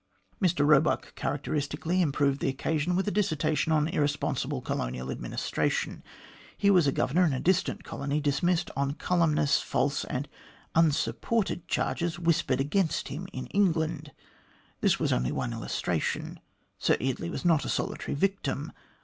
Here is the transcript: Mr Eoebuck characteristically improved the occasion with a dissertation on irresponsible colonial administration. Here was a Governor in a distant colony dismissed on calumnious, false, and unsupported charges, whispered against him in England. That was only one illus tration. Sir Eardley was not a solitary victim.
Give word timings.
Mr 0.41 0.65
Eoebuck 0.65 1.13
characteristically 1.13 2.01
improved 2.01 2.39
the 2.39 2.49
occasion 2.49 2.95
with 2.95 3.07
a 3.07 3.11
dissertation 3.11 3.71
on 3.71 3.87
irresponsible 3.87 4.59
colonial 4.59 5.11
administration. 5.11 6.01
Here 6.57 6.73
was 6.73 6.87
a 6.87 6.91
Governor 6.91 7.23
in 7.27 7.33
a 7.33 7.39
distant 7.39 7.83
colony 7.83 8.19
dismissed 8.19 8.71
on 8.75 8.93
calumnious, 8.95 9.59
false, 9.61 10.03
and 10.05 10.27
unsupported 10.73 11.67
charges, 11.67 12.17
whispered 12.17 12.59
against 12.59 13.09
him 13.09 13.27
in 13.31 13.45
England. 13.51 14.11
That 14.79 14.99
was 14.99 15.13
only 15.13 15.31
one 15.31 15.53
illus 15.53 15.79
tration. 15.79 16.39
Sir 16.79 16.97
Eardley 16.99 17.29
was 17.29 17.45
not 17.45 17.63
a 17.63 17.69
solitary 17.69 18.15
victim. 18.15 18.71